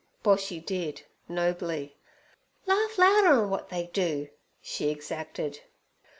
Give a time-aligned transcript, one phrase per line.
[0.23, 1.95] Boshy did nobly.
[2.65, 5.59] 'Laugh louder 'n w'at they do' she exacted.